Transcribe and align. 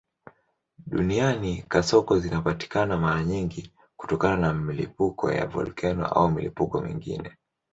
Duniani 0.87 1.61
kasoko 1.61 2.19
zinapatikana 2.19 2.97
mara 2.97 3.23
nyingi 3.23 3.71
kutokana 3.97 4.37
na 4.37 4.53
milipuko 4.53 5.31
ya 5.31 5.45
volkeno 5.45 6.05
au 6.05 6.31
milipuko 6.31 6.81
mingine. 6.81 7.37